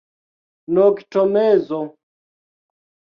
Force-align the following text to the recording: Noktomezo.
Noktomezo. 0.77 1.79